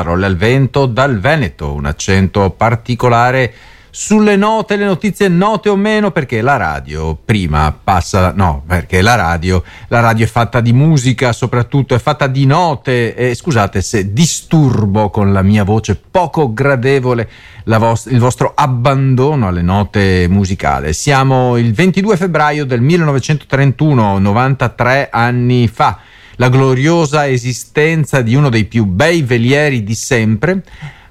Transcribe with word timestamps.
parole 0.00 0.24
al 0.24 0.36
vento 0.36 0.86
dal 0.86 1.20
Veneto, 1.20 1.74
un 1.74 1.84
accento 1.84 2.48
particolare 2.50 3.52
sulle 3.90 4.36
note, 4.36 4.76
le 4.76 4.86
notizie 4.86 5.28
note 5.28 5.68
o 5.68 5.76
meno, 5.76 6.10
perché 6.10 6.40
la 6.40 6.56
radio 6.56 7.18
prima 7.22 7.76
passa, 7.84 8.32
no, 8.34 8.62
perché 8.66 9.02
la 9.02 9.14
radio, 9.14 9.62
la 9.88 10.00
radio 10.00 10.24
è 10.24 10.28
fatta 10.28 10.60
di 10.60 10.72
musica, 10.72 11.32
soprattutto 11.32 11.94
è 11.94 11.98
fatta 11.98 12.28
di 12.28 12.46
note, 12.46 13.14
e 13.14 13.34
scusate 13.34 13.82
se 13.82 14.10
disturbo 14.10 15.10
con 15.10 15.34
la 15.34 15.42
mia 15.42 15.64
voce 15.64 16.00
poco 16.10 16.54
gradevole 16.54 17.28
vost- 17.64 18.10
il 18.10 18.20
vostro 18.20 18.52
abbandono 18.54 19.48
alle 19.48 19.62
note 19.62 20.26
musicali. 20.30 20.94
Siamo 20.94 21.58
il 21.58 21.74
22 21.74 22.16
febbraio 22.16 22.64
del 22.64 22.80
1931, 22.80 24.18
93 24.18 25.08
anni 25.12 25.68
fa, 25.68 25.98
la 26.40 26.48
gloriosa 26.48 27.28
esistenza 27.28 28.22
di 28.22 28.34
uno 28.34 28.48
dei 28.48 28.64
più 28.64 28.86
bei 28.86 29.20
velieri 29.20 29.84
di 29.84 29.94
sempre 29.94 30.64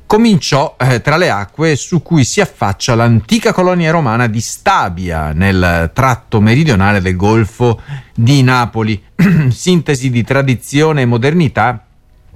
cominciò 0.08 0.76
eh, 0.76 1.02
tra 1.02 1.18
le 1.18 1.30
acque 1.30 1.76
su 1.76 2.02
cui 2.02 2.24
si 2.24 2.42
affaccia 2.42 2.96
l'antica 2.96 3.54
colonia 3.54 3.92
romana 3.92 4.26
di 4.26 4.42
Stabia, 4.42 5.32
nel 5.34 5.92
tratto 5.94 6.42
meridionale 6.42 7.00
del 7.00 7.16
Golfo 7.16 7.80
di 8.16 8.42
Napoli. 8.42 9.00
Sintesi 9.50 10.10
di 10.10 10.24
tradizione 10.24 11.04
e 11.04 11.06
modernità, 11.06 11.89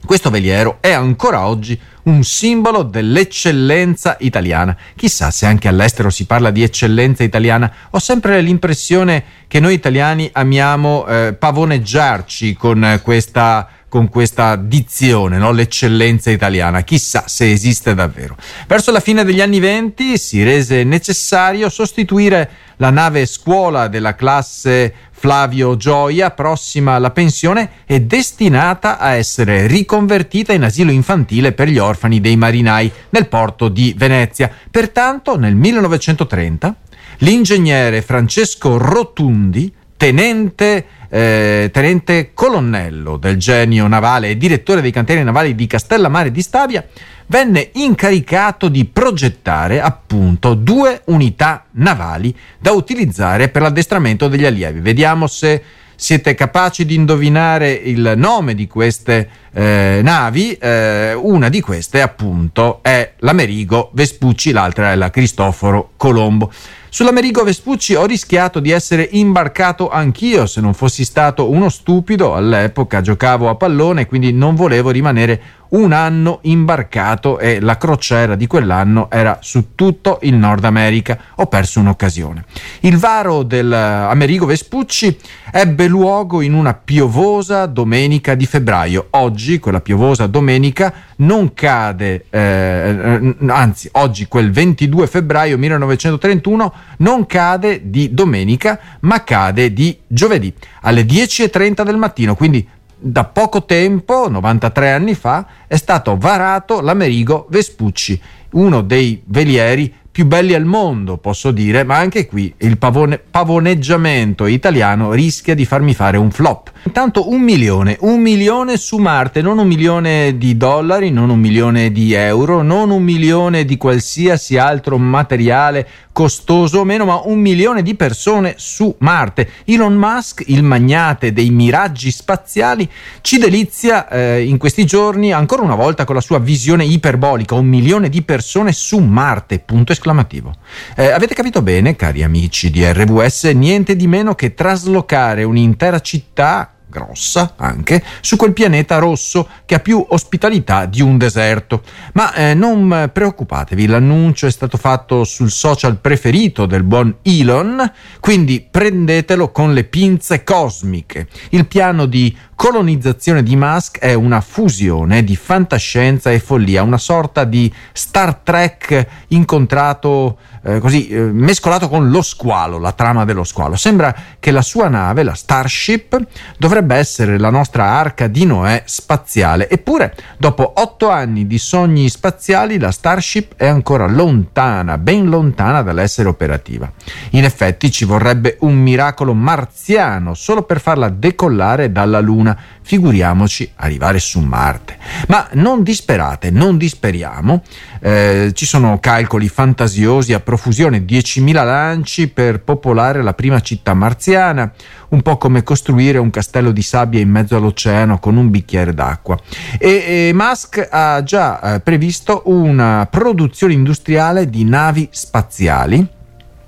questo 0.06 0.30
veliero 0.30 0.78
è 0.82 0.92
ancora 0.92 1.48
oggi 1.48 1.80
un 2.04 2.24
simbolo 2.24 2.84
dell'eccellenza 2.84 4.18
italiana. 4.20 4.76
Chissà 4.96 5.32
se 5.32 5.46
anche 5.46 5.68
all'estero 5.68 6.10
si 6.10 6.26
parla 6.26 6.52
di 6.52 6.64
eccellenza 6.64 7.24
italiana. 7.24 7.72
Ho 7.92 8.00
sempre 8.00 8.42
l'impressione 8.42 9.24
che 9.48 9.60
noi 9.60 9.74
italiani 9.74 10.30
amiamo 10.34 11.06
eh, 11.08 11.34
pavoneggiarci 11.34 12.54
con 12.56 13.00
questa 13.02 13.68
con 13.94 14.10
questa 14.10 14.56
dizione, 14.56 15.38
no? 15.38 15.52
l'eccellenza 15.52 16.32
italiana. 16.32 16.82
Chissà 16.82 17.26
se 17.28 17.52
esiste 17.52 17.94
davvero. 17.94 18.36
Verso 18.66 18.90
la 18.90 19.00
fine 19.00 19.24
degli 19.24 19.40
anni 19.40 19.60
venti 19.60 20.18
si 20.18 20.42
rese 20.42 20.84
necessario 20.84 21.70
sostituire 21.70 22.50
la 22.78 22.90
nave 22.90 23.28
scuola 23.28 23.88
della 23.88 24.16
classe 24.16 25.12
Flavio 25.24 25.78
Gioia, 25.78 26.32
prossima 26.32 26.96
alla 26.96 27.12
pensione, 27.12 27.70
è 27.86 28.02
destinata 28.02 29.00
a 29.00 29.14
essere 29.14 29.68
riconvertita 29.68 30.52
in 30.52 30.64
asilo 30.64 30.92
infantile 30.92 31.54
per 31.54 31.70
gli 31.70 31.78
orfani 31.78 32.20
dei 32.20 32.36
marinai 32.36 32.92
nel 33.12 33.30
porto 33.30 33.70
di 33.70 33.94
Venezia. 33.96 34.52
Pertanto, 34.70 35.38
nel 35.38 35.56
1930, 35.56 36.76
l'ingegnere 37.20 38.02
Francesco 38.02 38.78
Rotundi, 38.78 39.74
tenente 39.96 40.86
eh, 41.14 41.70
tenente 41.72 42.32
colonnello 42.34 43.18
del 43.18 43.38
genio 43.38 43.86
navale 43.86 44.30
e 44.30 44.38
direttore 44.38 44.82
dei 44.82 44.90
cantieri 44.90 45.24
navali 45.24 45.54
di 45.54 45.68
Castellammare 45.68 46.32
di 46.32 46.42
Stabia, 46.42 46.84
venne 47.28 47.70
incaricato 47.74 48.68
di 48.68 48.86
progettare 48.86 49.80
appunto 49.80 50.56
due 50.56 51.02
unità 51.06 51.66
navali 51.74 52.36
da 52.58 52.72
utilizzare 52.72 53.50
per 53.50 53.62
l'addestramento 53.62 54.28
degli 54.28 54.44
allievi. 54.44 54.80
Vediamo 54.80 55.28
se 55.28 55.62
siete 55.96 56.34
capaci 56.34 56.84
di 56.84 56.96
indovinare 56.96 57.72
il 57.72 58.14
nome 58.16 58.56
di 58.56 58.66
queste 58.66 59.30
eh, 59.54 60.00
navi. 60.02 60.54
Eh, 60.54 61.14
una 61.14 61.50
di 61.50 61.62
queste 61.62 62.02
appunto 62.02 62.80
è 62.82 63.14
l'Amerigo 63.20 63.92
Vespucci, 63.94 64.52
l'altra 64.52 64.92
è 64.92 64.96
la 64.96 65.12
Cristoforo 65.12 65.92
Colombo. 65.96 66.52
Sull'Amerigo 66.94 67.44
Vespucci 67.44 67.96
ho 67.96 68.06
rischiato 68.06 68.60
di 68.60 68.70
essere 68.70 69.10
imbarcato 69.14 69.90
anch'io 69.90 70.46
se 70.46 70.62
non 70.62 70.76
fossi 70.76 71.04
stato 71.04 71.50
uno 71.50 71.68
stupido. 71.70 72.36
All'epoca 72.36 73.02
giocavo 73.02 73.50
a 73.50 73.56
pallone, 73.56 74.06
quindi 74.06 74.32
non 74.32 74.54
volevo 74.54 74.92
rimanere 74.92 75.42
un 75.74 75.92
anno 75.92 76.40
imbarcato 76.44 77.40
e 77.40 77.60
la 77.60 77.78
crociera 77.78 78.36
di 78.36 78.48
quell'anno 78.48 79.10
era 79.10 79.40
su 79.42 79.74
tutto 79.74 80.20
il 80.22 80.36
Nord 80.36 80.64
America. 80.66 81.18
Ho 81.38 81.48
perso 81.48 81.80
un'occasione. 81.80 82.46
Il 82.82 82.98
varo 82.98 83.42
dell'Amerigo 83.42 84.46
Vespucci 84.46 85.18
ebbe 85.52 85.88
luogo 85.88 86.42
in 86.42 86.54
una 86.54 86.76
piovosa 86.76 87.66
domenica 87.66 88.36
di 88.36 88.46
febbraio. 88.46 89.08
Oggi, 89.12 89.58
quella 89.60 89.82
piovosa 89.82 90.28
domenica, 90.28 90.94
non 91.18 91.54
cade, 91.56 92.26
eh, 92.30 93.36
anzi, 93.48 93.90
oggi, 93.94 94.28
quel 94.28 94.52
22 94.52 95.08
febbraio 95.08 95.58
1931, 95.58 96.74
non 96.98 97.26
cade 97.26 97.90
di 97.90 98.14
domenica, 98.14 98.80
ma 99.02 99.24
cade 99.24 99.74
di 99.74 99.98
giovedì 100.08 100.54
alle 100.82 101.04
10.30 101.04 101.84
del 101.84 101.98
mattino. 101.98 102.36
Quindi 102.36 102.68
da 102.98 103.26
poco 103.26 103.66
tempo, 103.66 104.30
93 104.30 104.92
anni 104.92 105.14
fa, 105.14 105.46
è 105.68 105.76
stato 105.76 106.16
varato 106.18 106.80
l'Amerigo 106.80 107.48
Vespucci, 107.50 108.20
uno 108.52 108.82
dei 108.82 109.22
velieri 109.26 109.94
più 110.14 110.28
belli 110.28 110.54
al 110.54 110.64
mondo, 110.64 111.18
posso 111.18 111.50
dire, 111.50 111.84
ma 111.84 111.98
anche 111.98 112.28
qui 112.28 112.54
il 112.58 112.78
pavone, 112.78 113.18
pavoneggiamento 113.18 114.46
italiano 114.46 115.12
rischia 115.12 115.56
di 115.56 115.66
farmi 115.66 115.96
fare 115.96 116.18
un 116.18 116.30
flop. 116.30 116.72
Intanto 116.84 117.32
un 117.32 117.42
milione, 117.42 117.98
un 118.02 118.22
milione 118.22 118.78
su 118.78 118.98
Marte, 118.98 119.42
non 119.42 119.58
un 119.58 119.66
milione 119.66 120.38
di 120.38 120.56
dollari, 120.56 121.10
non 121.10 121.32
un 121.32 121.40
milione 121.40 121.92
di 121.92 122.14
euro, 122.14 122.62
non 122.62 122.92
un 122.92 123.02
milione 123.02 123.66
di 123.66 123.76
qualsiasi 123.76 124.56
altro 124.56 125.00
materiale 125.00 125.88
costoso 126.12 126.80
o 126.80 126.84
meno, 126.84 127.06
ma 127.06 127.22
un 127.24 127.40
milione 127.40 127.82
di 127.82 127.96
persone 127.96 128.54
su 128.58 128.96
Marte. 129.00 129.50
Elon 129.66 129.96
Musk, 129.96 130.44
il 130.48 130.62
magnate 130.62 131.34
dei 131.34 131.50
miraggi 131.50 132.12
spaziali, 132.12 132.88
ci 133.22 133.40
delizia 133.40 134.08
eh, 134.08 134.44
in 134.44 134.60
questi 134.60 134.86
giorni 134.86 135.34
ancora 135.34 135.64
una 135.64 135.74
volta 135.74 136.06
con 136.06 136.14
la 136.14 136.22
sua 136.22 136.38
visione 136.38 136.86
iperbolica, 136.86 137.56
un 137.56 137.66
milione 137.66 138.10
di 138.10 138.22
persone 138.22 138.74
su 138.74 139.00
Marte, 139.00 139.58
punto 139.58 139.92
esclamativo. 140.04 140.54
Eh, 140.96 141.10
avete 141.10 141.34
capito 141.34 141.62
bene, 141.62 141.96
cari 141.96 142.24
amici 142.24 142.70
di 142.70 142.86
RWS, 142.86 143.46
niente 143.54 143.96
di 143.96 144.08
meno 144.08 144.36
che 144.36 144.54
traslocare 144.54 145.44
un'intera 145.44 146.02
città 146.02 146.68
grossa 146.94 147.56
anche, 147.58 148.04
su 148.22 148.36
quel 148.36 148.54
pianeta 148.54 149.00
rosso 149.00 149.50
che 149.66 149.74
ha 149.74 149.80
più 149.80 150.06
ospitalità 150.10 150.86
di 150.86 151.02
un 151.02 151.18
deserto. 151.18 151.82
Ma 152.14 152.34
eh, 152.34 152.54
non 152.54 153.10
preoccupatevi, 153.12 153.88
l'annuncio 153.88 154.46
è 154.46 154.52
stato 154.52 154.78
fatto 154.78 155.24
sul 155.24 155.50
social 155.50 155.98
preferito 155.98 156.68
del 156.68 156.84
buon 156.84 157.16
Elon, 157.24 157.92
quindi 158.20 158.66
prendetelo 158.70 159.52
con 159.52 159.74
le 159.74 159.86
pinze 159.86 160.44
cosmiche. 160.44 161.28
Il 161.50 161.66
piano 161.66 162.06
di 162.06 162.36
colonizzazione 162.56 163.44
di 163.44 163.56
Musk 163.56 164.00
è 164.00 164.14
una 164.14 164.42
fusione 164.42 165.24
di 165.24 165.36
fantascienza 165.36 166.32
e 166.32 166.40
follia, 166.40 166.84
una 166.84 166.98
sorta 166.98 167.44
di 167.44 167.72
Star 167.92 168.36
Trek 168.36 169.08
incontrato 169.30 170.38
eh, 170.66 170.80
così 170.80 171.10
eh, 171.10 171.20
mescolato 171.20 171.90
con 171.90 172.10
lo 172.10 172.22
squalo, 172.22 172.78
la 172.78 172.92
trama 172.92 173.26
dello 173.26 173.44
squalo. 173.44 173.76
Sembra 173.76 174.16
che 174.40 174.52
la 174.52 174.62
sua 174.62 174.88
nave, 174.88 175.24
la 175.24 175.34
Starship, 175.34 176.20
dovrebbe 176.58 176.96
essere 176.96 177.38
la 177.38 177.50
nostra 177.50 177.86
arca 177.86 178.28
di 178.28 178.46
Noè 178.46 178.84
spaziale. 178.86 179.70
Eppure, 179.70 180.16
dopo 180.38 180.74
otto 180.78 181.10
anni 181.10 181.48
di 181.48 181.58
sogni 181.58 182.10
spaziali, 182.10 182.80
la 182.80 182.92
Starship 182.92 183.54
è 183.58 183.68
ancora 183.68 184.08
lontana, 184.08 184.98
ben 184.98 185.30
lontana 185.30 185.82
dall'essere 185.82 186.30
operativa. 186.30 186.92
In 187.32 187.44
effetti 187.44 187.92
ci 187.92 188.06
vorrebbe 188.06 188.58
un 188.62 188.76
miracolo 188.76 189.34
marziano 189.34 190.34
solo 190.34 190.64
per 190.64 190.80
farla 190.80 191.10
decollare 191.10 191.92
dalla 191.92 192.20
Luna 192.20 192.43
figuriamoci 192.82 193.72
arrivare 193.76 194.20
su 194.20 194.40
Marte. 194.40 194.98
Ma 195.28 195.48
non 195.54 195.84
disperate, 195.84 196.52
non 196.52 196.78
disperiamo, 196.78 197.64
eh, 198.02 198.52
ci 198.54 198.66
sono 198.66 199.00
calcoli 199.00 199.48
fantasiosi 199.48 200.34
a 200.34 200.40
profusione, 200.40 201.06
10.000 201.06 201.54
lanci 201.54 202.28
per 202.28 202.62
popolare 202.62 203.22
la 203.22 203.34
prima 203.34 203.60
città 203.62 203.94
marziana, 203.94 204.72
un 205.10 205.22
po' 205.22 205.38
come 205.38 205.64
costruire 205.64 206.18
un 206.18 206.30
castello 206.30 206.72
di 206.72 206.82
sabbia 206.82 207.20
in 207.20 207.30
mezzo 207.30 207.56
all'oceano 207.56 208.20
con 208.20 208.36
un 208.36 208.50
bicchiere 208.50 208.94
d'acqua. 208.94 209.38
E, 209.78 210.30
e 210.30 210.32
Musk 210.34 210.88
ha 210.90 211.22
già 211.24 211.76
eh, 211.76 211.80
previsto 211.80 212.42
una 212.46 213.08
produzione 213.10 213.74
industriale 213.74 214.50
di 214.50 214.64
navi 214.64 215.08
spaziali 215.12 216.08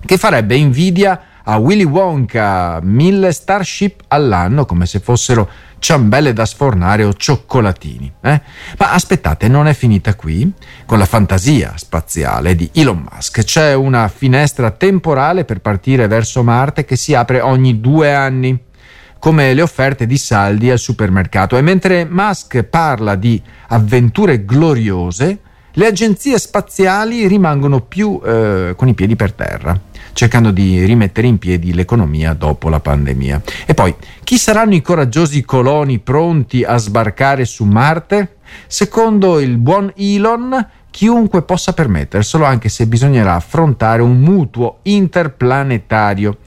che 0.05 0.17
farebbe 0.17 0.55
invidia 0.55 1.19
a 1.47 1.57
Willy 1.57 1.83
Wonka, 1.83 2.79
mille 2.81 3.31
Starship 3.31 4.03
all'anno, 4.07 4.65
come 4.65 4.85
se 4.85 4.99
fossero 4.99 5.49
ciambelle 5.85 6.33
da 6.33 6.47
sfornare 6.47 7.03
o 7.03 7.13
cioccolatini. 7.13 8.11
Eh? 8.21 8.41
Ma 8.79 8.93
aspettate, 8.93 9.47
non 9.47 9.67
è 9.67 9.73
finita 9.75 10.15
qui. 10.15 10.51
Con 10.83 10.97
la 10.97 11.05
fantasia 11.05 11.73
spaziale 11.75 12.55
di 12.55 12.67
Elon 12.73 13.07
Musk 13.07 13.43
c'è 13.43 13.75
una 13.75 14.07
finestra 14.07 14.71
temporale 14.71 15.45
per 15.45 15.61
partire 15.61 16.07
verso 16.07 16.41
Marte 16.41 16.85
che 16.85 16.95
si 16.95 17.13
apre 17.13 17.39
ogni 17.39 17.79
due 17.81 18.15
anni 18.15 18.59
come 19.19 19.53
le 19.53 19.61
offerte 19.61 20.07
di 20.07 20.17
saldi 20.17 20.71
al 20.71 20.79
supermercato. 20.79 21.55
E 21.55 21.61
mentre 21.61 22.03
Musk 22.03 22.63
parla 22.63 23.13
di 23.13 23.39
avventure 23.67 24.43
gloriose, 24.43 25.39
le 25.77 25.87
agenzie 25.87 26.39
spaziali 26.39 27.27
rimangono 27.27 27.81
più 27.81 28.21
eh, 28.23 28.73
con 28.77 28.87
i 28.87 28.93
piedi 28.93 29.15
per 29.17 29.33
terra, 29.33 29.77
cercando 30.13 30.51
di 30.51 30.83
rimettere 30.85 31.27
in 31.27 31.37
piedi 31.37 31.73
l'economia 31.73 32.33
dopo 32.33 32.69
la 32.69 32.79
pandemia. 32.79 33.41
E 33.65 33.73
poi, 33.73 33.93
chi 34.23 34.37
saranno 34.37 34.73
i 34.73 34.81
coraggiosi 34.81 35.43
coloni 35.43 35.99
pronti 35.99 36.63
a 36.63 36.77
sbarcare 36.77 37.43
su 37.43 37.65
Marte? 37.65 38.37
Secondo 38.67 39.39
il 39.39 39.57
buon 39.57 39.91
Elon, 39.97 40.65
chiunque 40.89 41.41
possa 41.41 41.73
permetterselo, 41.73 42.45
anche 42.45 42.69
se 42.69 42.87
bisognerà 42.87 43.35
affrontare 43.35 44.01
un 44.01 44.17
mutuo 44.17 44.79
interplanetario. 44.83 46.37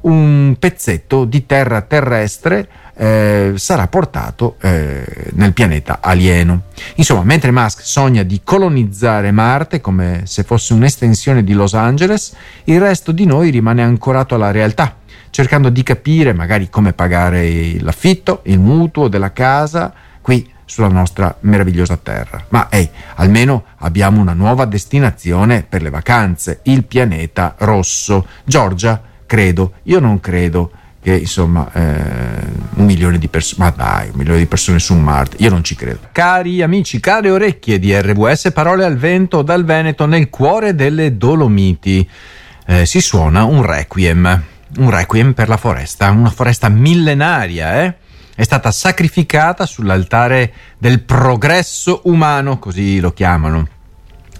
Un 0.00 0.56
pezzetto 0.58 1.24
di 1.26 1.44
terra 1.44 1.82
terrestre 1.82 2.68
eh, 2.98 3.52
sarà 3.54 3.86
portato 3.86 4.56
eh, 4.60 5.04
nel 5.34 5.52
pianeta 5.52 5.98
alieno. 6.00 6.62
Insomma, 6.96 7.22
mentre 7.22 7.52
Musk 7.52 7.80
sogna 7.82 8.24
di 8.24 8.40
colonizzare 8.42 9.30
Marte 9.30 9.80
come 9.80 10.22
se 10.24 10.42
fosse 10.42 10.74
un'estensione 10.74 11.44
di 11.44 11.52
Los 11.52 11.74
Angeles, 11.74 12.34
il 12.64 12.80
resto 12.80 13.12
di 13.12 13.24
noi 13.24 13.50
rimane 13.50 13.84
ancorato 13.84 14.34
alla 14.34 14.50
realtà, 14.50 14.96
cercando 15.30 15.68
di 15.68 15.84
capire 15.84 16.32
magari 16.32 16.68
come 16.68 16.92
pagare 16.92 17.80
l'affitto, 17.80 18.40
il 18.44 18.58
mutuo 18.58 19.06
della 19.06 19.32
casa 19.32 19.92
qui 20.20 20.50
sulla 20.64 20.88
nostra 20.88 21.34
meravigliosa 21.40 21.96
terra. 21.96 22.44
Ma 22.48 22.66
ehi, 22.68 22.82
hey, 22.82 22.90
almeno 23.14 23.64
abbiamo 23.78 24.20
una 24.20 24.34
nuova 24.34 24.64
destinazione 24.64 25.64
per 25.66 25.82
le 25.82 25.90
vacanze, 25.90 26.60
il 26.64 26.84
pianeta 26.84 27.54
rosso. 27.58 28.26
Giorgia, 28.44 29.00
credo, 29.24 29.74
io 29.84 30.00
non 30.00 30.20
credo 30.20 30.72
che 31.00 31.14
insomma 31.14 31.70
eh, 31.72 31.82
un 32.74 32.84
milione 32.84 33.18
di 33.18 33.28
persone, 33.28 33.64
ma 33.64 33.70
dai, 33.70 34.08
un 34.08 34.16
milione 34.16 34.38
di 34.38 34.46
persone 34.46 34.78
su 34.78 34.94
Marte, 34.94 35.36
io 35.40 35.50
non 35.50 35.62
ci 35.62 35.74
credo. 35.74 36.00
Cari 36.12 36.62
amici, 36.62 37.00
care 37.00 37.30
orecchie 37.30 37.78
di 37.78 37.94
RWS, 37.94 38.50
parole 38.52 38.84
al 38.84 38.96
vento 38.96 39.42
dal 39.42 39.64
Veneto 39.64 40.06
nel 40.06 40.28
cuore 40.28 40.74
delle 40.74 41.16
Dolomiti. 41.16 42.08
Eh, 42.66 42.84
si 42.84 43.00
suona 43.00 43.44
un 43.44 43.62
requiem, 43.62 44.42
un 44.78 44.90
requiem 44.90 45.32
per 45.32 45.48
la 45.48 45.56
foresta, 45.56 46.10
una 46.10 46.30
foresta 46.30 46.68
millenaria, 46.68 47.82
eh? 47.82 47.94
È 48.34 48.44
stata 48.44 48.70
sacrificata 48.70 49.66
sull'altare 49.66 50.52
del 50.78 51.02
progresso 51.02 52.02
umano, 52.04 52.60
così 52.60 53.00
lo 53.00 53.12
chiamano. 53.12 53.66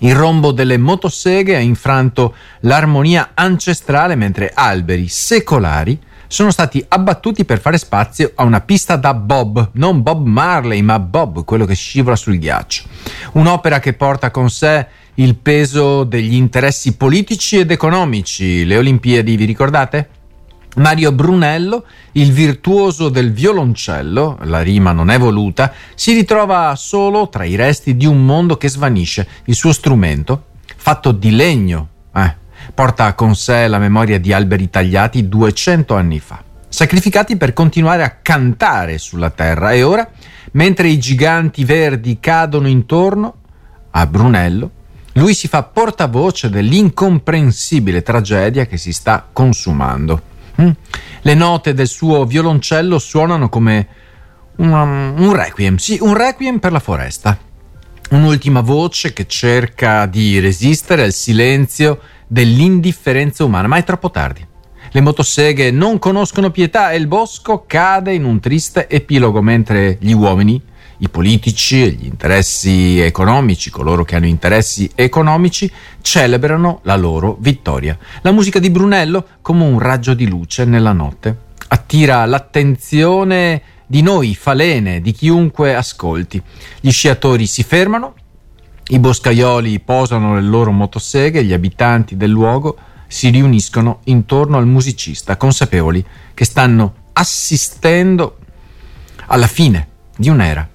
Il 0.00 0.14
rombo 0.14 0.52
delle 0.52 0.78
motoseghe 0.78 1.56
ha 1.56 1.60
infranto 1.60 2.34
l'armonia 2.60 3.30
ancestrale 3.34 4.14
mentre 4.14 4.52
alberi 4.54 5.08
secolari 5.08 5.98
sono 6.28 6.50
stati 6.50 6.84
abbattuti 6.86 7.44
per 7.44 7.58
fare 7.58 7.78
spazio 7.78 8.32
a 8.34 8.44
una 8.44 8.60
pista 8.60 8.96
da 8.96 9.14
Bob, 9.14 9.70
non 9.72 10.02
Bob 10.02 10.24
Marley, 10.26 10.82
ma 10.82 10.98
Bob, 10.98 11.44
quello 11.44 11.64
che 11.64 11.74
scivola 11.74 12.16
sul 12.16 12.38
ghiaccio. 12.38 12.84
Un'opera 13.32 13.80
che 13.80 13.94
porta 13.94 14.30
con 14.30 14.50
sé 14.50 14.86
il 15.14 15.34
peso 15.34 16.04
degli 16.04 16.34
interessi 16.34 16.96
politici 16.96 17.58
ed 17.58 17.70
economici. 17.70 18.64
Le 18.64 18.76
Olimpiadi, 18.76 19.36
vi 19.36 19.44
ricordate? 19.46 20.10
Mario 20.76 21.12
Brunello, 21.12 21.84
il 22.12 22.30
virtuoso 22.30 23.08
del 23.08 23.32
violoncello, 23.32 24.38
la 24.42 24.60
rima 24.60 24.92
non 24.92 25.10
è 25.10 25.18
voluta, 25.18 25.72
si 25.94 26.12
ritrova 26.12 26.74
solo 26.76 27.28
tra 27.28 27.44
i 27.44 27.56
resti 27.56 27.96
di 27.96 28.06
un 28.06 28.24
mondo 28.24 28.56
che 28.56 28.68
svanisce. 28.68 29.26
Il 29.44 29.54
suo 29.54 29.72
strumento, 29.72 30.44
fatto 30.76 31.10
di 31.10 31.30
legno, 31.30 31.88
porta 32.74 33.14
con 33.14 33.34
sé 33.34 33.66
la 33.66 33.78
memoria 33.78 34.18
di 34.18 34.32
alberi 34.32 34.70
tagliati 34.70 35.28
200 35.28 35.94
anni 35.94 36.20
fa, 36.20 36.42
sacrificati 36.68 37.36
per 37.36 37.52
continuare 37.52 38.02
a 38.02 38.16
cantare 38.22 38.98
sulla 38.98 39.30
terra 39.30 39.72
e 39.72 39.82
ora, 39.82 40.08
mentre 40.52 40.88
i 40.88 40.98
giganti 40.98 41.64
verdi 41.64 42.18
cadono 42.20 42.68
intorno 42.68 43.34
a 43.90 44.06
Brunello, 44.06 44.70
lui 45.12 45.34
si 45.34 45.48
fa 45.48 45.64
portavoce 45.64 46.48
dell'incomprensibile 46.48 48.02
tragedia 48.02 48.66
che 48.66 48.76
si 48.76 48.92
sta 48.92 49.26
consumando. 49.32 50.22
Mm? 50.60 50.70
Le 51.22 51.34
note 51.34 51.74
del 51.74 51.88
suo 51.88 52.24
violoncello 52.24 52.98
suonano 52.98 53.48
come 53.48 53.88
un, 54.56 54.70
un 54.70 55.32
requiem, 55.34 55.76
sì, 55.76 55.98
un 56.00 56.16
requiem 56.16 56.58
per 56.58 56.72
la 56.72 56.80
foresta. 56.80 57.36
Un'ultima 58.10 58.60
voce 58.60 59.12
che 59.12 59.26
cerca 59.26 60.06
di 60.06 60.38
resistere 60.38 61.02
al 61.02 61.12
silenzio 61.12 62.00
dell'indifferenza 62.28 63.44
umana, 63.44 63.66
ma 63.66 63.76
è 63.76 63.84
troppo 63.84 64.10
tardi. 64.10 64.46
Le 64.90 65.00
motoseghe 65.00 65.70
non 65.70 65.98
conoscono 65.98 66.50
pietà 66.50 66.92
e 66.92 66.96
il 66.96 67.06
bosco 67.06 67.64
cade 67.66 68.14
in 68.14 68.24
un 68.24 68.40
triste 68.40 68.88
epilogo, 68.88 69.42
mentre 69.42 69.98
gli 70.00 70.12
uomini, 70.12 70.62
i 70.98 71.08
politici 71.08 71.82
e 71.82 71.90
gli 71.90 72.06
interessi 72.06 72.98
economici, 72.98 73.70
coloro 73.70 74.04
che 74.04 74.16
hanno 74.16 74.26
interessi 74.26 74.90
economici, 74.94 75.70
celebrano 76.00 76.80
la 76.84 76.96
loro 76.96 77.36
vittoria. 77.40 77.98
La 78.22 78.32
musica 78.32 78.58
di 78.58 78.70
Brunello, 78.70 79.26
come 79.42 79.64
un 79.64 79.78
raggio 79.78 80.14
di 80.14 80.26
luce 80.26 80.64
nella 80.64 80.92
notte, 80.92 81.36
attira 81.68 82.24
l'attenzione 82.24 83.62
di 83.86 84.02
noi, 84.02 84.34
falene, 84.34 85.00
di 85.00 85.12
chiunque 85.12 85.74
ascolti. 85.74 86.40
Gli 86.80 86.90
sciatori 86.90 87.46
si 87.46 87.62
fermano 87.62 88.14
i 88.88 88.98
boscaioli 88.98 89.80
posano 89.80 90.34
le 90.34 90.42
loro 90.42 90.70
motoseghe 90.70 91.40
e 91.40 91.44
gli 91.44 91.52
abitanti 91.52 92.16
del 92.16 92.30
luogo 92.30 92.76
si 93.06 93.28
riuniscono 93.30 94.00
intorno 94.04 94.56
al 94.56 94.66
musicista, 94.66 95.36
consapevoli 95.36 96.04
che 96.34 96.44
stanno 96.44 96.94
assistendo 97.12 98.38
alla 99.26 99.46
fine 99.46 99.88
di 100.16 100.28
un'era. 100.28 100.66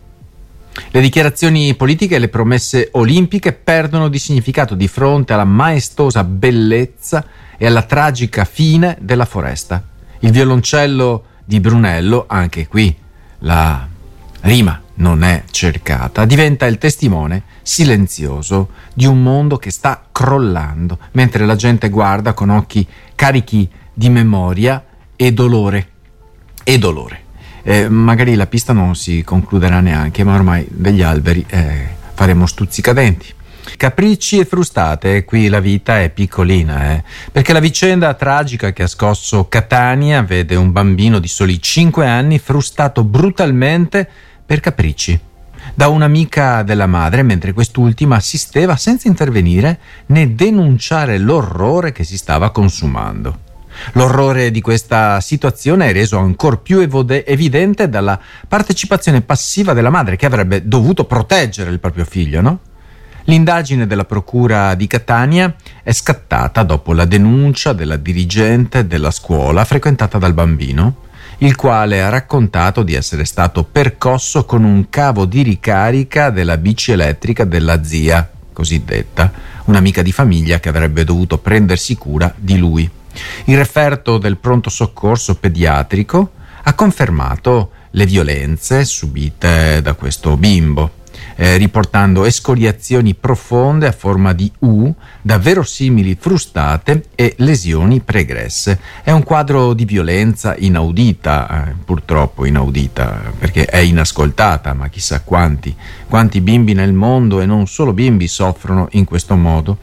Le 0.89 1.01
dichiarazioni 1.01 1.75
politiche 1.75 2.15
e 2.15 2.19
le 2.19 2.29
promesse 2.29 2.89
olimpiche 2.93 3.53
perdono 3.53 4.09
di 4.09 4.17
significato 4.17 4.73
di 4.73 4.87
fronte 4.87 5.33
alla 5.33 5.43
maestosa 5.43 6.23
bellezza 6.23 7.25
e 7.57 7.67
alla 7.67 7.83
tragica 7.83 8.43
fine 8.45 8.97
della 8.99 9.25
foresta. 9.25 9.87
Il 10.19 10.31
violoncello 10.31 11.25
di 11.45 11.59
Brunello, 11.59 12.25
anche 12.27 12.67
qui 12.67 12.95
la 13.39 13.87
rima 14.43 14.81
non 14.95 15.23
è 15.23 15.43
cercata, 15.49 16.25
diventa 16.25 16.65
il 16.65 16.77
testimone 16.77 17.43
silenzioso 17.61 18.69
di 18.93 19.05
un 19.05 19.21
mondo 19.21 19.57
che 19.57 19.71
sta 19.71 20.05
crollando, 20.11 20.99
mentre 21.11 21.45
la 21.45 21.55
gente 21.55 21.89
guarda 21.89 22.33
con 22.33 22.49
occhi 22.49 22.87
carichi 23.15 23.69
di 23.93 24.09
memoria 24.09 24.83
e 25.15 25.31
dolore. 25.33 25.87
E 26.63 26.77
dolore. 26.77 27.21
Eh, 27.63 27.87
magari 27.89 28.35
la 28.35 28.47
pista 28.47 28.73
non 28.73 28.95
si 28.95 29.23
concluderà 29.23 29.79
neanche, 29.79 30.23
ma 30.23 30.35
ormai 30.35 30.67
degli 30.69 31.01
alberi 31.01 31.45
eh, 31.47 31.87
faremo 32.13 32.45
stuzzicadenti. 32.45 33.33
Capricci 33.77 34.39
e 34.39 34.45
frustate, 34.45 35.23
qui 35.23 35.47
la 35.47 35.61
vita 35.61 36.01
è 36.01 36.09
piccolina, 36.09 36.91
eh? 36.91 37.03
perché 37.31 37.53
la 37.53 37.59
vicenda 37.59 38.13
tragica 38.13 38.71
che 38.73 38.83
ha 38.83 38.87
scosso 38.87 39.47
Catania 39.47 40.21
vede 40.21 40.55
un 40.55 40.71
bambino 40.71 41.19
di 41.19 41.27
soli 41.27 41.61
5 41.61 42.05
anni 42.05 42.39
frustato 42.39 43.03
brutalmente 43.03 44.09
per 44.53 44.59
capricci 44.59 45.19
da 45.73 45.87
un'amica 45.87 46.61
della 46.61 46.85
madre 46.85 47.23
mentre 47.23 47.53
quest'ultima 47.53 48.17
assisteva 48.17 48.75
senza 48.75 49.07
intervenire 49.07 49.79
né 50.07 50.35
denunciare 50.35 51.17
l'orrore 51.17 51.91
che 51.91 52.03
si 52.03 52.17
stava 52.17 52.51
consumando. 52.51 53.39
L'orrore 53.93 54.51
di 54.51 54.61
questa 54.61 55.19
situazione 55.21 55.87
è 55.87 55.93
reso 55.93 56.19
ancora 56.19 56.57
più 56.57 56.79
evidente 56.79 57.89
dalla 57.89 58.19
partecipazione 58.47 59.21
passiva 59.21 59.73
della 59.73 59.89
madre 59.89 60.17
che 60.17 60.27
avrebbe 60.27 60.67
dovuto 60.67 61.05
proteggere 61.05 61.71
il 61.71 61.79
proprio 61.79 62.05
figlio, 62.05 62.41
no? 62.41 62.59
L'indagine 63.23 63.87
della 63.87 64.05
Procura 64.05 64.75
di 64.75 64.85
Catania 64.85 65.55
è 65.81 65.93
scattata 65.93 66.61
dopo 66.61 66.93
la 66.93 67.05
denuncia 67.05 67.73
della 67.73 67.95
dirigente 67.95 68.85
della 68.85 69.09
scuola 69.09 69.65
frequentata 69.65 70.19
dal 70.19 70.33
bambino 70.33 71.11
il 71.43 71.57
quale 71.57 72.01
ha 72.01 72.07
raccontato 72.07 72.83
di 72.83 72.93
essere 72.93 73.25
stato 73.25 73.65
percosso 73.65 74.45
con 74.45 74.63
un 74.63 74.89
cavo 74.89 75.25
di 75.25 75.41
ricarica 75.41 76.29
della 76.29 76.55
bici 76.55 76.93
elettrica 76.93 77.43
della 77.43 77.83
zia, 77.83 78.29
cosiddetta, 78.53 79.29
un'amica 79.65 80.01
di 80.01 80.13
famiglia 80.13 80.61
che 80.61 80.69
avrebbe 80.69 81.03
dovuto 81.03 81.39
prendersi 81.39 81.97
cura 81.97 82.33
di 82.37 82.57
lui. 82.57 82.89
Il 83.45 83.57
referto 83.57 84.17
del 84.17 84.37
pronto 84.37 84.69
soccorso 84.69 85.35
pediatrico 85.35 86.31
ha 86.63 86.73
confermato 86.75 87.71
le 87.91 88.05
violenze 88.05 88.85
subite 88.85 89.81
da 89.81 89.95
questo 89.95 90.37
bimbo 90.37 91.01
eh, 91.35 91.57
riportando 91.57 92.25
escoriazioni 92.25 93.15
profonde 93.15 93.87
a 93.87 93.91
forma 93.91 94.33
di 94.33 94.51
U, 94.59 94.93
davvero 95.21 95.63
simili 95.63 96.17
frustate 96.19 97.05
e 97.15 97.35
lesioni 97.37 97.99
pregresse. 98.01 98.79
È 99.03 99.11
un 99.11 99.23
quadro 99.23 99.73
di 99.73 99.85
violenza 99.85 100.55
inaudita, 100.57 101.67
eh, 101.67 101.75
purtroppo 101.83 102.45
inaudita, 102.45 103.33
perché 103.37 103.65
è 103.65 103.77
inascoltata, 103.77 104.73
ma 104.73 104.89
chissà 104.89 105.21
quanti, 105.21 105.75
quanti 106.07 106.41
bimbi 106.41 106.73
nel 106.73 106.93
mondo 106.93 107.41
e 107.41 107.45
non 107.45 107.67
solo 107.67 107.93
bimbi 107.93 108.27
soffrono 108.27 108.87
in 108.91 109.05
questo 109.05 109.35
modo. 109.35 109.77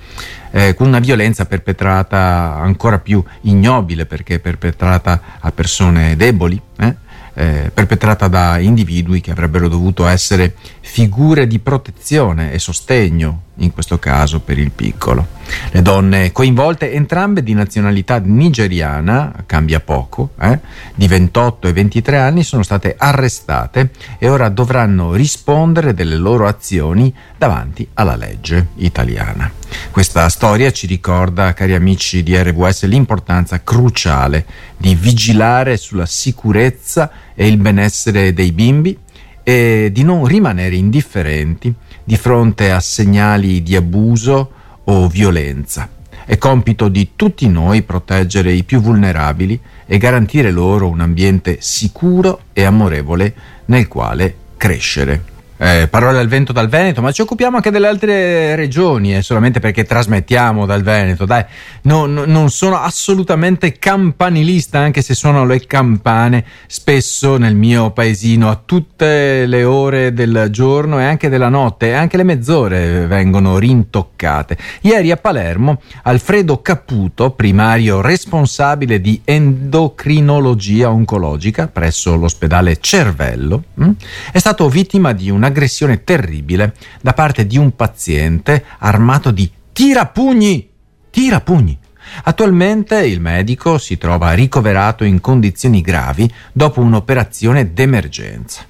Eh, 0.52 0.75
con 0.75 0.88
una 0.88 0.99
violenza 0.99 1.46
perpetrata 1.46 2.56
ancora 2.58 2.99
più 2.99 3.22
ignobile 3.42 4.04
perché 4.04 4.40
perpetrata 4.40 5.38
a 5.38 5.52
persone 5.52 6.16
deboli, 6.16 6.60
eh? 6.78 7.08
Eh, 7.40 7.70
perpetrata 7.73 8.28
da 8.28 8.59
individui 8.59 9.23
che 9.23 9.30
avrebbero 9.30 9.66
dovuto 9.68 10.06
essere 10.06 10.54
figure 10.80 11.47
di 11.47 11.59
protezione 11.59 12.52
e 12.52 12.59
sostegno 12.59 13.44
in 13.61 13.73
questo 13.73 13.99
caso 13.99 14.40
per 14.40 14.59
il 14.59 14.71
piccolo. 14.71 15.38
Le 15.71 15.83
donne 15.83 16.33
coinvolte, 16.33 16.93
entrambe 16.93 17.43
di 17.43 17.55
nazionalità 17.55 18.19
nigeriana, 18.23 19.33
cambia 19.47 19.81
poco, 19.81 20.31
eh, 20.40 20.59
di 20.95 21.09
28 21.09 21.69
e 21.69 21.73
23 21.73 22.19
anni, 22.19 22.43
sono 22.43 22.62
state 22.62 22.95
arrestate 22.97 23.90
e 24.19 24.29
ora 24.29 24.49
dovranno 24.49 25.14
rispondere 25.14 25.95
delle 25.95 26.17
loro 26.17 26.47
azioni 26.47 27.12
davanti 27.37 27.87
alla 27.95 28.17
legge 28.17 28.69
italiana. 28.76 29.50
Questa 29.90 30.29
storia 30.29 30.71
ci 30.71 30.87
ricorda, 30.87 31.52
cari 31.52 31.75
amici 31.75 32.23
di 32.23 32.37
RWS, 32.37 32.85
l'importanza 32.85 33.62
cruciale 33.62 34.45
di 34.76 34.95
vigilare 34.95 35.76
sulla 35.76 36.07
sicurezza 36.07 37.11
e 37.35 37.47
il 37.47 37.57
benessere 37.57 38.33
dei 38.33 38.52
bimbi 38.52 38.97
e 39.43 39.90
di 39.93 40.02
non 40.02 40.26
rimanere 40.26 40.76
indifferenti 40.76 41.75
di 42.04 42.16
fronte 42.16 42.71
a 42.71 42.80
segnali 42.80 43.62
di 43.62 43.76
abuso 43.76 44.50
o 44.85 45.09
violenza. 45.09 45.88
È 46.25 46.38
compito 46.38 46.88
di 46.88 47.11
tutti 47.16 47.49
noi 47.49 47.83
proteggere 47.83 48.52
i 48.52 48.62
più 48.62 48.80
vulnerabili 48.80 49.59
e 49.87 49.99
garantire 49.99 50.50
loro 50.50 50.88
un 50.88 51.00
ambiente 51.00 51.59
sicuro 51.61 52.42
e 52.52 52.64
amorevole 52.64 53.35
nel 53.66 53.88
quale 53.88 54.37
crescere 54.57 55.25
eh, 55.62 55.88
parole 55.88 56.19
al 56.19 56.26
vento 56.26 56.55
dal 56.55 56.69
Veneto, 56.69 57.02
ma 57.02 57.12
ci 57.12 57.21
occupiamo 57.21 57.57
anche 57.57 57.71
delle 57.71 57.87
altre 57.87 58.57
regioni, 58.57 59.14
eh, 59.14 59.21
solamente 59.21 59.61
perché 59.61 59.85
trasmettiamo 59.85 60.64
dal 60.64 60.83
Veneto. 60.83 61.26
Dai, 61.26 61.45
no, 61.83 62.07
no, 62.07 62.25
non 62.25 62.49
sono 62.49 62.79
assolutamente 62.79 63.79
campanilista, 63.79 64.79
anche 64.79 65.02
se 65.02 65.14
suono 65.14 65.45
le 65.45 65.67
campane 65.67 66.47
spesso 66.67 67.37
nel 67.37 67.55
mio 67.55 67.90
paesino 67.90 68.49
a 68.49 68.59
tutte 68.64 69.45
le 69.45 69.62
ore 69.62 70.14
del 70.14 70.49
giorno 70.50 70.99
e 70.99 71.05
anche 71.05 71.29
della 71.29 71.50
notte, 71.50 71.88
e 71.88 71.93
anche 71.93 72.17
le 72.17 72.25
mezz'ore 72.25 73.07
vengono 73.07 73.59
rintoccate. 73.59 74.57
Ieri 74.81 75.11
a 75.11 75.19
Palermo, 75.19 75.83
Alfredo 76.05 76.62
Caputo, 76.62 77.33
primario 77.33 78.00
responsabile 78.00 78.99
di 78.99 79.21
endocrinologia 79.25 80.88
oncologica 80.88 81.69
presso 81.69 82.17
l'ospedale 82.17 82.79
Cervello, 82.81 83.64
mh, 83.75 83.85
hm, 83.85 83.93
è 84.33 84.38
stato 84.38 84.67
vittima 84.71 85.12
di 85.12 85.29
una 85.29 85.49
un'aggressione 85.50 86.04
terribile 86.04 86.75
da 87.00 87.12
parte 87.12 87.47
di 87.47 87.59
un 87.59 87.75
paziente 87.75 88.64
armato 88.78 89.30
di 89.30 89.50
tirapugni. 89.73 90.69
Tirapugni. 91.11 91.78
Attualmente 92.25 93.04
il 93.07 93.21
medico 93.21 93.76
si 93.78 93.99
trova 93.99 94.33
ricoverato 94.33 95.04
in 95.04 95.21
condizioni 95.21 95.80
gravi 95.80 96.33
dopo 96.52 96.80
un'operazione 96.80 97.73
d'emergenza. 97.73 98.64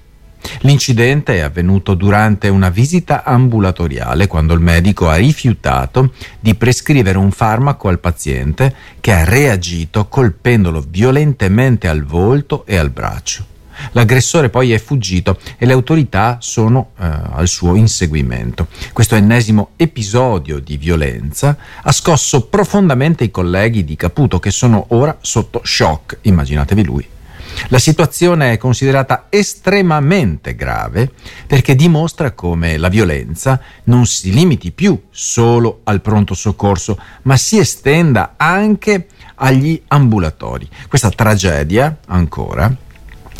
L'incidente 0.60 1.34
è 1.34 1.40
avvenuto 1.40 1.92
durante 1.94 2.48
una 2.48 2.70
visita 2.70 3.24
ambulatoriale 3.24 4.26
quando 4.26 4.54
il 4.54 4.60
medico 4.60 5.08
ha 5.08 5.16
rifiutato 5.16 6.12
di 6.40 6.54
prescrivere 6.54 7.18
un 7.18 7.30
farmaco 7.30 7.88
al 7.88 7.98
paziente 7.98 8.74
che 9.00 9.12
ha 9.12 9.24
reagito 9.24 10.08
colpendolo 10.08 10.82
violentemente 10.88 11.88
al 11.88 12.04
volto 12.04 12.64
e 12.64 12.76
al 12.76 12.88
braccio. 12.88 13.50
L'aggressore 13.92 14.50
poi 14.50 14.72
è 14.72 14.78
fuggito 14.78 15.38
e 15.58 15.66
le 15.66 15.72
autorità 15.72 16.38
sono 16.40 16.90
eh, 16.98 17.04
al 17.04 17.48
suo 17.48 17.74
inseguimento. 17.74 18.68
Questo 18.92 19.14
ennesimo 19.14 19.70
episodio 19.76 20.58
di 20.58 20.76
violenza 20.76 21.56
ha 21.82 21.92
scosso 21.92 22.46
profondamente 22.46 23.24
i 23.24 23.30
colleghi 23.30 23.84
di 23.84 23.96
Caputo 23.96 24.38
che 24.38 24.50
sono 24.50 24.86
ora 24.88 25.16
sotto 25.20 25.60
shock, 25.64 26.18
immaginatevi 26.22 26.84
lui. 26.84 27.06
La 27.68 27.78
situazione 27.78 28.52
è 28.52 28.58
considerata 28.58 29.26
estremamente 29.28 30.54
grave 30.54 31.12
perché 31.46 31.74
dimostra 31.74 32.32
come 32.32 32.76
la 32.76 32.88
violenza 32.88 33.60
non 33.84 34.06
si 34.06 34.32
limiti 34.32 34.70
più 34.70 34.98
solo 35.10 35.80
al 35.84 36.00
pronto 36.00 36.34
soccorso, 36.34 36.98
ma 37.22 37.36
si 37.36 37.58
estenda 37.58 38.34
anche 38.36 39.08
agli 39.36 39.80
ambulatori. 39.88 40.68
Questa 40.88 41.10
tragedia, 41.10 41.98
ancora, 42.06 42.74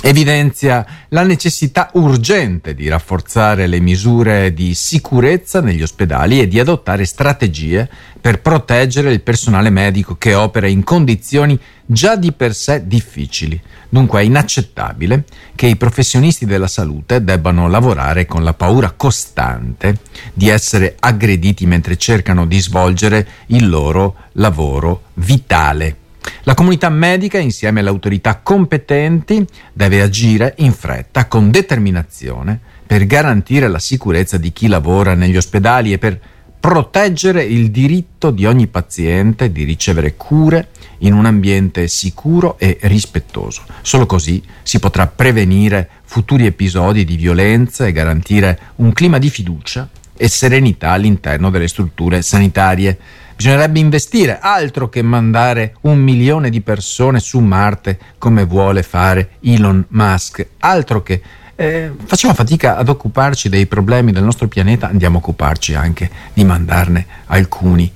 evidenzia 0.03 0.87
la 1.09 1.23
necessità 1.23 1.91
urgente 1.95 2.75
di 2.75 2.89
rafforzare 2.89 3.67
le 3.67 3.81
misure 3.81 4.55
di 4.55 4.75
sicurezza 4.75 5.61
negli 5.61 5.83
ospedali 5.83 6.41
e 6.41 6.49
di 6.49 6.59
adottare 6.59 7.05
strategie 7.05 7.89
per 8.21 8.41
proteggere 8.41 9.13
il 9.13 9.21
personale 9.21 9.71
medico 9.71 10.17
che 10.17 10.35
opera 10.35 10.67
in 10.67 10.85
condizioni 10.85 11.59
già 11.85 12.17
di 12.17 12.33
per 12.33 12.55
sé 12.55 12.87
difficili. 12.87 13.61
Dunque 13.89 14.21
è 14.21 14.25
inaccettabile 14.25 15.25
che 15.55 15.67
i 15.67 15.77
professionisti 15.77 16.47
della 16.47 16.69
salute 16.69 17.25
debbano 17.25 17.69
lavorare 17.69 18.27
con 18.27 18.45
la 18.45 18.55
paura 18.55 18.93
costante 18.93 19.99
di 20.33 20.49
essere 20.49 20.97
aggrediti 20.99 21.67
mentre 21.67 21.97
cercano 21.97 22.47
di 22.47 22.61
svolgere 22.61 23.27
il 23.47 23.69
loro 23.69 24.15
lavoro 24.33 25.03
vitale. 25.15 25.97
La 26.45 26.55
comunità 26.55 26.89
medica, 26.89 27.39
insieme 27.39 27.81
alle 27.81 27.89
autorità 27.89 28.39
competenti, 28.39 29.45
deve 29.73 30.03
agire 30.03 30.55
in 30.59 30.73
fretta, 30.73 31.27
con 31.27 31.51
determinazione, 31.51 32.59
per 32.87 33.07
garantire 33.07 33.69
la 33.69 33.79
sicurezza 33.79 34.37
di 34.37 34.53
chi 34.53 34.67
lavora 34.67 35.15
negli 35.15 35.37
ospedali 35.37 35.93
e 35.93 35.99
per 35.99 36.21
proteggere 36.61 37.43
il 37.43 37.71
diritto 37.71 38.31
di 38.31 38.45
ogni 38.45 38.67
paziente 38.67 39.51
di 39.51 39.65
ricevere 39.65 40.15
cure 40.17 40.69
in 40.99 41.15
un 41.15 41.25
ambiente 41.25 41.89
sicuro 41.89 42.59
e 42.59 42.77
rispettoso. 42.83 43.63
Solo 43.81 44.05
così 44.05 44.43
si 44.63 44.79
potrà 44.79 45.07
prevenire 45.07 45.89
futuri 46.05 46.45
episodi 46.45 47.05
di 47.05 47.17
violenza 47.17 47.87
e 47.87 47.93
garantire 47.93 48.59
un 48.77 48.93
clima 48.93 49.19
di 49.19 49.31
fiducia 49.31 49.89
e 50.23 50.29
serenità 50.29 50.91
all'interno 50.91 51.49
delle 51.49 51.67
strutture 51.67 52.21
sanitarie. 52.21 52.99
Bisognerebbe 53.35 53.79
investire 53.79 54.39
altro 54.39 54.91
che 54.91 55.01
mandare 55.01 55.77
un 55.83 55.99
milione 55.99 56.51
di 56.51 56.61
persone 56.61 57.21
su 57.21 57.39
Marte 57.39 57.99
come 58.19 58.45
vuole 58.45 58.83
fare 58.83 59.31
Elon 59.41 59.83
Musk, 59.89 60.47
altro 60.59 61.03
che 61.03 61.23
eh, 61.57 61.91
facciamo 62.05 62.35
fatica 62.35 62.77
ad 62.77 62.91
occuparci 62.91 63.49
dei 63.49 63.65
problemi 63.65 64.13
del 64.13 64.23
nostro 64.23 64.47
pianeta, 64.47 64.89
andiamo 64.89 65.17
a 65.17 65.21
occuparci 65.21 65.73
anche 65.73 66.11
di 66.35 66.45
mandarne 66.45 67.07
alcuni, 67.29 67.91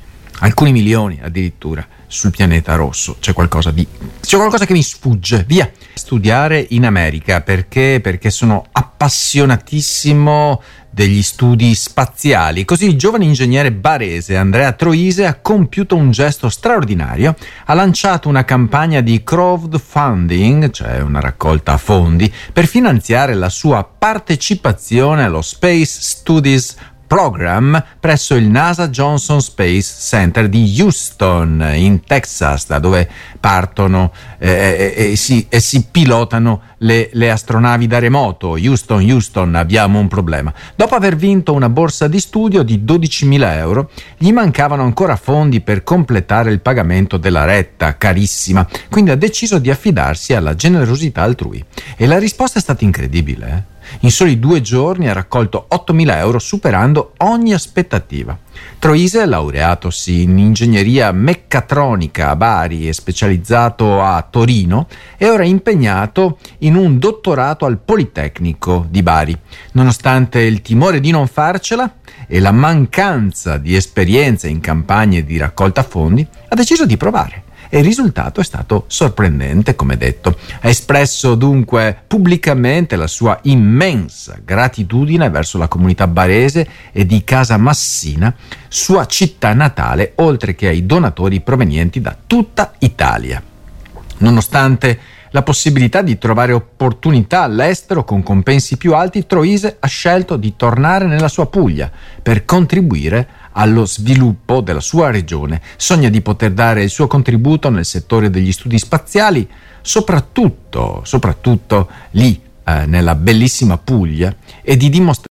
alcuni 0.45 0.73
milioni 0.73 1.21
addirittura 1.23 1.87
sul 2.07 2.31
pianeta 2.31 2.75
rosso. 2.75 3.17
C'è 3.19 3.33
qualcosa 3.33 3.71
di. 3.71 3.87
C'è 4.21 4.37
qualcosa 4.37 4.67
che 4.67 4.73
mi 4.73 4.83
sfugge. 4.83 5.45
Via! 5.47 5.71
Studiare 5.95 6.65
in 6.71 6.85
America 6.85 7.41
perché? 7.41 8.01
Perché 8.03 8.31
sono 8.31 8.67
appassionatissimo 8.71 10.63
degli 10.91 11.23
studi 11.23 11.75
spaziali. 11.75 12.65
Così 12.65 12.87
il 12.87 12.97
giovane 12.97 13.25
ingegnere 13.25 13.73
barese 13.73 14.37
Andrea 14.37 14.71
Troise 14.73 15.27
ha 15.27 15.35
compiuto 15.35 15.97
un 15.97 16.13
gesto 16.13 16.49
straordinario, 16.49 17.35
ha 17.65 17.75
lanciato 17.75 18.29
una 18.29 18.45
campagna 18.45 19.01
di 19.01 19.25
crowdfunding, 19.25 20.71
cioè 20.71 21.01
una 21.01 21.21
raccolta 21.21 21.73
a 21.73 21.79
fondi, 21.79 22.33
per 22.53 22.67
finanziare 22.67 23.35
la 23.35 23.49
sua 23.49 23.83
partecipazione 23.83 25.25
allo 25.25 25.43
Space 25.43 26.01
Studies 26.01 26.77
Program 27.07 27.83
presso 28.01 28.35
il 28.35 28.49
NASA 28.49 28.89
Johnson 28.89 29.41
Space 29.41 29.95
Center 29.99 30.49
di 30.49 30.77
Houston, 30.81 31.73
in 31.75 32.03
Texas, 32.05 32.67
da 32.67 32.79
dove 32.79 33.09
partono 33.39 34.13
eh, 34.39 34.49
e, 34.49 34.95
eh, 34.97 35.11
e, 35.13 35.17
si, 35.17 35.47
e, 35.49 35.61
si, 35.61 35.87
pilotano 35.91 36.63
le, 36.79 37.11
le, 37.13 37.31
astronavi 37.31 37.87
da 37.87 37.99
remoto. 37.99 38.53
Houston, 38.53 39.09
Houston, 39.09 39.55
abbiamo 39.55 39.99
un 39.99 40.09
problema. 40.09 40.53
Dopo 40.75 40.95
aver 40.95 41.17
vinto 41.17 41.53
una 41.53 41.69
borsa 41.69 42.09
di 42.09 42.21
studio 42.21 42.63
di 42.63 42.83
12.000 42.85 43.57
euro, 43.57 43.91
gli 44.17 44.33
mancavano 44.33 44.83
ancora 44.83 45.17
fondi 45.17 45.61
per 45.61 45.83
completare 45.83 46.51
il 46.51 46.61
pagamento 46.61 47.17
della 47.17 47.45
retta, 47.45 47.97
carissima, 47.97 48.67
quindi 48.91 49.11
ha 49.11 49.17
deciso 49.17 49.59
di 49.59 49.71
affidarsi 49.71 50.35
alla 50.35 50.55
generosità 50.55 51.23
altrui. 51.23 51.65
E 51.97 52.07
la 52.07 52.19
risposta 52.19 52.59
è 52.59 52.63
stata 52.63 52.85
incredibile. 52.85 53.49
Eh? 53.49 53.74
In 54.01 54.11
soli 54.11 54.39
due 54.39 54.61
giorni 54.61 55.09
ha 55.09 55.13
raccolto 55.13 55.67
8.000 55.71 56.17
euro 56.17 56.39
superando 56.39 57.13
ogni 57.19 57.53
aspettativa. 57.53 58.37
Troise, 58.79 59.25
laureatosi 59.25 60.23
in 60.23 60.39
ingegneria 60.39 61.11
meccatronica 61.13 62.31
a 62.31 62.37
Bari 62.37 62.89
e 62.89 62.93
specializzato 62.93 64.03
a 64.03 64.27
Torino, 64.29 64.87
è 65.17 65.29
ora 65.29 65.45
impegnato 65.45 66.39
in 66.59 66.77
un 66.77 66.99
dottorato 66.99 67.65
al 67.65 67.79
Politecnico 67.79 68.87
di 68.89 69.03
Bari. 69.03 69.37
Nonostante 69.73 70.41
il 70.41 70.61
timore 70.63 71.01
di 71.01 71.11
non 71.11 71.27
farcela 71.27 71.95
e 72.27 72.41
la 72.41 72.53
mancanza 72.53 73.59
di 73.59 73.75
esperienza 73.75 74.49
in 74.49 74.61
campagne 74.61 75.25
di 75.25 75.37
raccolta 75.37 75.83
fondi, 75.83 76.27
ha 76.49 76.55
deciso 76.55 76.87
di 76.87 76.97
provare 76.97 77.43
e 77.69 77.79
il 77.79 77.85
risultato 77.85 78.41
è 78.41 78.45
stato 78.45 78.85
sorprendente, 78.87 79.75
come 79.75 79.97
detto. 79.97 80.37
Ha 80.61 80.69
espresso 80.69 81.35
dunque 81.35 81.97
pubblicamente 82.07 82.97
la 82.97 83.07
sua 83.07 83.39
immensa 83.43 84.39
gratitudine 84.45 85.31
verso 85.31 85.59
la 85.59 85.69
comunità 85.69 86.07
barese 86.07 86.69
e 86.93 87.07
di 87.07 87.25
Casa 87.25 87.57
Massina, 87.57 88.35
sua 88.69 89.07
città 89.07 89.53
natale, 89.55 90.13
oltre 90.17 90.55
che 90.55 90.69
ai 90.69 90.87
donatori 90.87 91.41
provenienti 91.41 92.01
da 92.01 92.17
tutta 92.27 92.73
Italia. 92.79 93.43
Nonostante 94.19 94.99
la 95.35 95.43
possibilità 95.43 96.01
di 96.01 96.17
trovare 96.17 96.53
opportunità 96.53 97.43
all'estero 97.43 98.05
con 98.05 98.23
compensi 98.23 98.77
più 98.77 98.95
alti, 98.95 99.27
Troise 99.27 99.77
ha 99.81 99.87
scelto 99.89 100.37
di 100.37 100.55
tornare 100.55 101.07
nella 101.07 101.27
sua 101.27 101.49
Puglia 101.49 101.91
per 102.23 102.45
contribuire 102.45 103.29
allo 103.51 103.85
sviluppo 103.85 104.61
della 104.61 104.81
sua 104.81 105.11
regione. 105.11 105.61
Sogna 105.77 106.09
di 106.09 106.21
poter 106.21 106.53
dare 106.53 106.85
il 106.85 106.91
suo 106.91 107.09
contributo 107.09 107.69
nel 107.69 107.85
settore 107.85 108.31
degli 108.31 108.53
studi 108.53 108.79
spaziali, 108.79 109.49
soprattutto, 109.81 111.01
soprattutto 111.05 111.91
lì, 112.13 112.41
eh, 112.63 112.87
nella 112.87 113.17
bellissima 113.17 113.77
Puglia, 113.77 114.33
e 114.63 114.77
di 114.77 114.89
dimostrare 114.89 115.33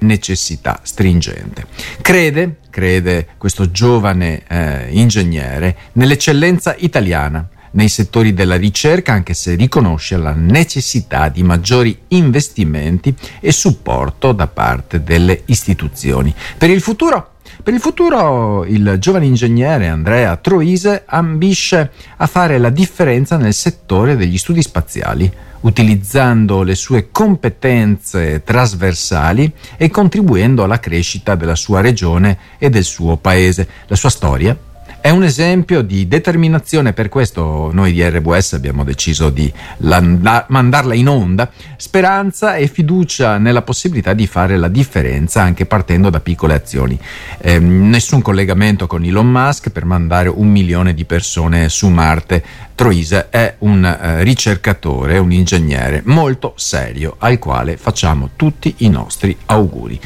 necessità 0.00 0.80
stringente. 0.82 1.66
Crede, 2.00 2.59
crede 2.70 3.28
questo 3.36 3.70
giovane 3.70 4.42
eh, 4.46 4.88
ingegnere, 4.90 5.76
nell'eccellenza 5.92 6.74
italiana 6.78 7.48
nei 7.72 7.88
settori 7.88 8.32
della 8.32 8.56
ricerca, 8.56 9.12
anche 9.12 9.34
se 9.34 9.54
riconosce 9.54 10.16
la 10.16 10.32
necessità 10.32 11.28
di 11.28 11.42
maggiori 11.42 11.96
investimenti 12.08 13.14
e 13.40 13.52
supporto 13.52 14.32
da 14.32 14.46
parte 14.46 15.02
delle 15.02 15.42
istituzioni. 15.46 16.34
Per 16.56 16.70
il 16.70 16.80
futuro 16.80 17.34
per 17.62 17.74
il 17.74 17.80
futuro 17.80 18.64
il 18.64 18.96
giovane 18.98 19.26
ingegnere 19.26 19.88
Andrea 19.88 20.36
Troise 20.36 21.02
ambisce 21.06 21.90
a 22.16 22.26
fare 22.26 22.58
la 22.58 22.70
differenza 22.70 23.36
nel 23.36 23.54
settore 23.54 24.16
degli 24.16 24.38
studi 24.38 24.62
spaziali 24.62 25.32
utilizzando 25.60 26.62
le 26.62 26.74
sue 26.74 27.08
competenze 27.10 28.42
trasversali 28.42 29.52
e 29.76 29.90
contribuendo 29.90 30.62
alla 30.62 30.80
crescita 30.80 31.34
della 31.34 31.54
sua 31.54 31.80
regione 31.80 32.38
e 32.58 32.70
del 32.70 32.84
suo 32.84 33.16
paese. 33.16 33.68
La 33.86 33.96
sua 33.96 34.08
storia 34.08 34.56
è 35.00 35.08
un 35.10 35.22
esempio 35.22 35.80
di 35.82 36.06
determinazione, 36.06 36.92
per 36.92 37.08
questo 37.08 37.70
noi 37.72 37.92
di 37.92 38.06
RWS 38.06 38.52
abbiamo 38.52 38.84
deciso 38.84 39.30
di 39.30 39.50
la, 39.78 40.44
mandarla 40.48 40.94
in 40.94 41.08
onda, 41.08 41.50
speranza 41.76 42.56
e 42.56 42.66
fiducia 42.66 43.38
nella 43.38 43.62
possibilità 43.62 44.12
di 44.12 44.26
fare 44.26 44.58
la 44.58 44.68
differenza 44.68 45.42
anche 45.42 45.64
partendo 45.64 46.10
da 46.10 46.20
piccole 46.20 46.54
azioni. 46.54 46.98
Eh, 47.38 47.58
nessun 47.58 48.20
collegamento 48.20 48.86
con 48.86 49.02
Elon 49.02 49.30
Musk 49.30 49.70
per 49.70 49.86
mandare 49.86 50.28
un 50.28 50.48
milione 50.48 50.92
di 50.92 51.04
persone 51.06 51.68
su 51.70 51.88
Marte. 51.88 52.44
Troise 52.74 53.28
è 53.30 53.54
un 53.58 53.84
eh, 53.84 54.22
ricercatore, 54.22 55.18
un 55.18 55.32
ingegnere 55.32 56.02
molto 56.04 56.52
serio 56.56 57.16
al 57.18 57.38
quale 57.38 57.76
facciamo 57.76 58.30
tutti 58.36 58.74
i 58.78 58.88
nostri 58.88 59.36
auguri. 59.46 60.00